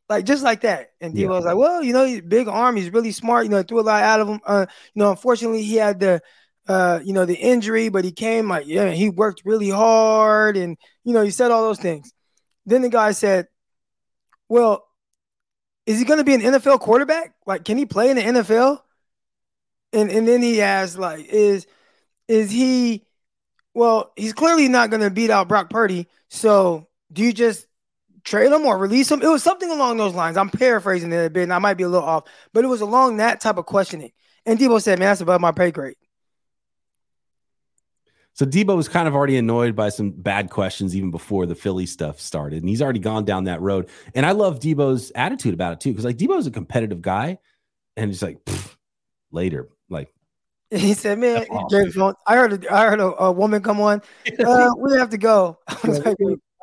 [0.10, 0.92] Like just like that.
[1.00, 1.30] And Deebo yeah.
[1.30, 3.82] was like, Well, you know, he's big arm, he's really smart, you know, threw a
[3.82, 4.40] lot out of him.
[4.46, 6.22] Uh, you know, unfortunately he had the
[6.68, 10.78] uh, you know, the injury, but he came like, yeah, he worked really hard, and
[11.04, 12.14] you know, he said all those things.
[12.66, 13.48] Then the guy said,
[14.48, 14.86] Well,
[15.86, 17.34] is he gonna be an NFL quarterback?
[17.46, 18.80] Like, can he play in the NFL?
[19.94, 21.68] And and then he asked like, is
[22.28, 23.06] is he?
[23.74, 26.08] Well, he's clearly not going to beat out Brock Purdy.
[26.30, 27.68] So do you just
[28.24, 29.22] trade him or release him?
[29.22, 30.38] It was something along those lines.
[30.38, 32.82] I'm paraphrasing it a bit, and I might be a little off, but it was
[32.82, 34.12] along that type of questioning.
[34.46, 35.96] And Deebo said, "Man, that's above my pay grade."
[38.34, 41.86] So Deebo was kind of already annoyed by some bad questions even before the Philly
[41.86, 43.90] stuff started, and he's already gone down that road.
[44.16, 47.40] And I love Deebo's attitude about it too, because like Deebo's a competitive guy,
[47.98, 48.40] and he's like
[49.32, 49.70] later,
[50.76, 51.46] he said, "Man,
[52.26, 54.02] I heard a, I heard a, a woman come on.
[54.40, 55.60] Uh, we have to go.
[55.84, 56.16] like,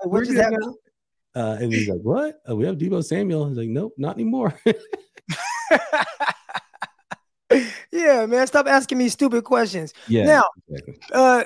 [0.04, 0.58] We're just having."
[1.36, 2.40] Uh, and he's like, "What?
[2.48, 4.58] Uh, we have Deebo Samuel." He's like, "Nope, not anymore."
[7.92, 9.92] yeah, man, stop asking me stupid questions.
[10.06, 10.24] Yeah.
[10.24, 10.98] Now, exactly.
[11.12, 11.44] uh,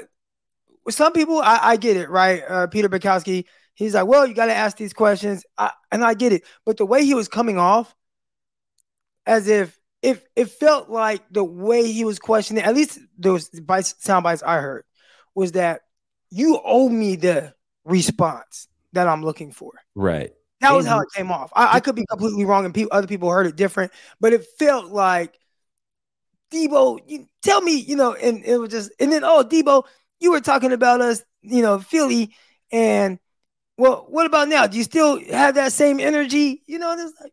[0.88, 2.42] some people, I, I get it, right?
[2.48, 3.44] Uh, Peter Bukowski,
[3.74, 6.44] he's like, well, you got to ask these questions, I, and I get it.
[6.64, 7.94] But the way he was coming off,
[9.26, 13.94] as if if it felt like the way he was questioning, at least those bites,
[14.00, 14.84] sound bites I heard,
[15.34, 15.82] was that
[16.30, 19.72] you owe me the response that I'm looking for.
[19.94, 20.32] Right.
[20.60, 21.52] That was how it came off.
[21.54, 24.44] I, I could be completely wrong, and people other people heard it different, but it
[24.58, 25.34] felt like
[26.52, 29.84] Deebo, you tell me, you know, and it was just, and then oh, Deebo,
[30.20, 32.34] you were talking about us, you know, Philly,
[32.70, 33.18] and
[33.76, 34.66] well, what about now?
[34.68, 36.62] Do you still have that same energy?
[36.66, 37.32] You know, it's like,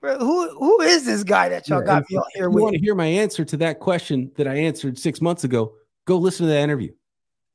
[0.00, 2.54] bro, who who is this guy that y'all yeah, got me on here with?
[2.54, 2.62] you with?
[2.62, 5.74] want to hear my answer to that question that I answered six months ago?
[6.06, 6.92] Go listen to that interview.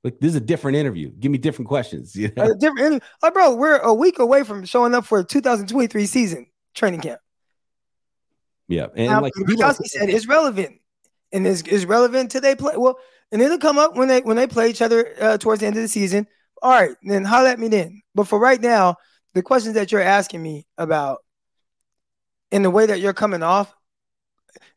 [0.03, 1.09] Like this is a different interview.
[1.11, 2.15] Give me different questions.
[2.15, 2.51] You know?
[2.51, 2.99] A different interview.
[3.21, 7.19] Oh, bro, we're a week away from showing up for a 2023 season training camp.
[8.67, 10.79] Yeah, and now, like Bukowski said, it's relevant,
[11.31, 12.73] and is is relevant to they play.
[12.75, 12.97] Well,
[13.31, 15.75] and it'll come up when they when they play each other uh, towards the end
[15.75, 16.27] of the season.
[16.61, 18.01] All right, then holler at me then.
[18.15, 18.95] But for right now,
[19.33, 21.19] the questions that you're asking me about
[22.53, 23.73] and the way that you're coming off,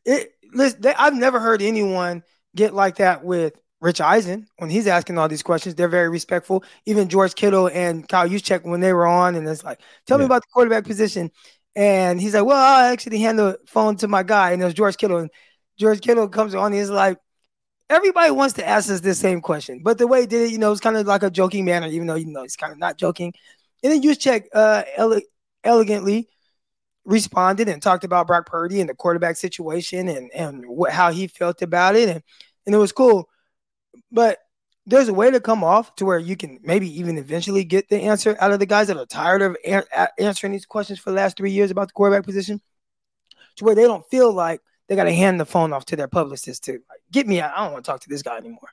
[0.03, 2.23] it listen, they, I've never heard anyone
[2.55, 5.75] get like that with Rich Eisen when he's asking all these questions.
[5.75, 6.63] They're very respectful.
[6.87, 10.23] Even George Kittle and Kyle Juszczyk when they were on, and it's like, tell yeah.
[10.23, 11.31] me about the quarterback position.
[11.75, 14.73] And he's like, well, I actually hand the phone to my guy, and it was
[14.73, 15.19] George Kittle.
[15.19, 15.29] And
[15.77, 17.19] George Kittle comes on, and he's like,
[17.91, 20.57] everybody wants to ask us this same question, but the way he did it, you
[20.57, 22.79] know, it's kind of like a joking manner, even though you know it's kind of
[22.79, 23.33] not joking.
[23.83, 25.21] And then Juszczyk uh, ele-
[25.63, 26.27] elegantly
[27.07, 31.27] responded and talked about Brock Purdy and the quarterback situation and and what, how he
[31.27, 32.21] felt about it, and
[32.65, 33.29] and it was cool.
[34.11, 34.37] But
[34.85, 37.97] there's a way to come off to where you can maybe even eventually get the
[37.97, 41.15] answer out of the guys that are tired of a- answering these questions for the
[41.15, 42.61] last three years about the quarterback position,
[43.55, 46.07] to where they don't feel like they got to hand the phone off to their
[46.07, 47.53] publicist to like, get me out.
[47.55, 48.69] I don't want to talk to this guy anymore.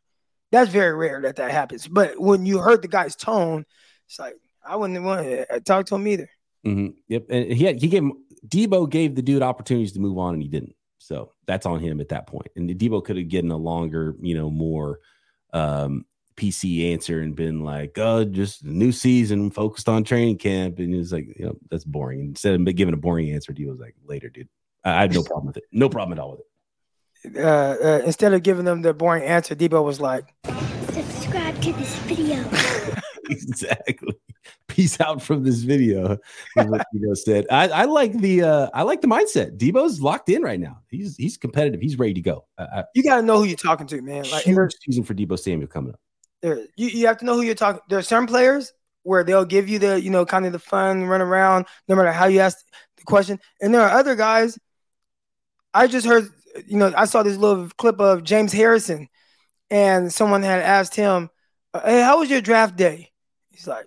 [0.53, 1.88] That's very rare that that happens.
[1.88, 3.64] But when you heard the guy's tone,
[4.07, 6.29] it's like I wouldn't want to uh, talk to him either.
[6.64, 6.88] Mm-hmm.
[7.09, 8.05] Yep, and he had, he gave
[8.46, 10.74] Deebo gave the dude opportunities to move on, and he didn't.
[10.98, 12.48] So that's on him at that point.
[12.57, 15.00] And Deebo could have given a longer, you know, more
[15.53, 20.79] um, PC answer and been like, "Oh, just a new season, focused on training camp,"
[20.79, 23.81] and he's like, "You know, that's boring." Instead of giving a boring answer, Deebo was
[23.81, 24.48] like, "Later, dude."
[24.85, 25.64] I had no problem with it.
[25.72, 26.46] No problem at all with it.
[27.38, 30.35] Uh, uh, instead of giving them the boring answer, Deebo was like,
[30.92, 32.44] "Subscribe to this video."
[33.31, 34.13] exactly.
[34.75, 36.19] Peace out from this video.
[36.55, 37.47] what Deebo said.
[37.51, 39.57] I, I, like the uh, I like the mindset.
[39.57, 40.81] Deebo's locked in right now.
[40.89, 41.81] He's he's competitive.
[41.81, 42.45] He's ready to go.
[42.59, 44.25] I, you got to know who you're talking to, man.
[44.31, 46.01] Like huge season for Deebo Samuel coming up.
[46.43, 47.81] There, you, you have to know who you're talking.
[47.89, 48.73] There are certain players
[49.05, 52.11] where they'll give you the you know kind of the fun run around no matter
[52.11, 52.59] how you ask
[52.97, 54.59] the question, and there are other guys
[55.75, 56.29] I just heard,
[56.67, 59.09] you know, I saw this little clip of James Harrison,
[59.71, 61.31] and someone had asked him,
[61.73, 63.11] "Hey, how was your draft day?"
[63.51, 63.87] He's like,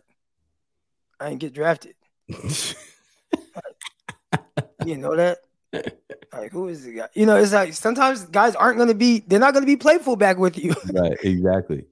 [1.19, 1.95] "I didn't get drafted."
[4.85, 5.39] you know that?
[6.33, 7.09] Like, who is the guy?
[7.13, 9.77] You know, it's like sometimes guys aren't going to be, they're not going to be
[9.77, 10.75] playful back with you.
[10.93, 11.85] right, exactly.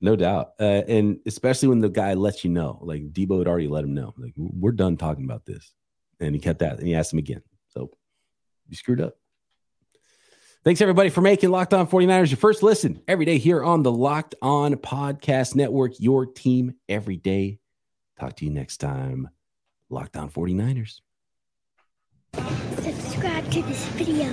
[0.00, 0.52] No doubt.
[0.60, 3.94] Uh, and especially when the guy lets you know, like Deebo had already let him
[3.94, 5.72] know, like, we're done talking about this.
[6.20, 7.42] And he kept that and he asked him again.
[7.68, 7.90] So
[8.68, 9.14] you screwed up.
[10.64, 13.90] Thanks everybody for making Locked On 49ers your first listen every day here on the
[13.90, 17.58] Locked On Podcast Network, your team every day.
[18.22, 19.30] Talk to you next time.
[19.90, 21.00] Locked On 49ers.
[22.80, 24.32] Subscribe to this video.